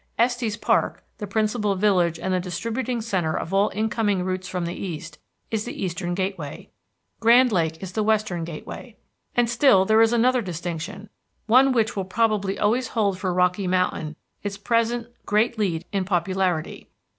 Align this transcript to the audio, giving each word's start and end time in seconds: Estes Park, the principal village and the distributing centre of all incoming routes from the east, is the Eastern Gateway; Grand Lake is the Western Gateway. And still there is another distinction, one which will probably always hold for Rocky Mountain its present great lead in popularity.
Estes 0.17 0.57
Park, 0.57 1.03
the 1.19 1.27
principal 1.27 1.75
village 1.75 2.17
and 2.19 2.33
the 2.33 2.39
distributing 2.39 3.01
centre 3.01 3.37
of 3.37 3.53
all 3.53 3.69
incoming 3.75 4.23
routes 4.23 4.47
from 4.47 4.65
the 4.65 4.73
east, 4.73 5.19
is 5.51 5.63
the 5.63 5.79
Eastern 5.85 6.15
Gateway; 6.15 6.71
Grand 7.19 7.51
Lake 7.51 7.83
is 7.83 7.91
the 7.91 8.01
Western 8.01 8.43
Gateway. 8.43 8.97
And 9.35 9.47
still 9.47 9.85
there 9.85 10.01
is 10.01 10.11
another 10.11 10.41
distinction, 10.41 11.11
one 11.45 11.71
which 11.71 11.95
will 11.95 12.05
probably 12.05 12.57
always 12.57 12.87
hold 12.87 13.19
for 13.19 13.31
Rocky 13.31 13.67
Mountain 13.67 14.15
its 14.41 14.57
present 14.57 15.05
great 15.27 15.59
lead 15.59 15.85
in 15.91 16.03
popularity. 16.03 16.89